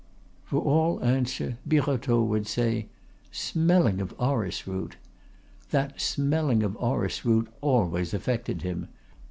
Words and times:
For 0.45 0.59
all 0.59 0.99
answer 1.03 1.59
Birotteau 1.67 2.23
would 2.23 2.47
say, 2.47 2.87
"Smelling 3.31 4.01
of 4.01 4.15
orris 4.17 4.65
root!" 4.65 4.95
That 5.69 6.01
"smelling 6.01 6.63
of 6.63 6.75
orris 6.77 7.23
root" 7.23 7.47
always 7.61 8.11
affected 8.11 8.63
him. 8.63 8.87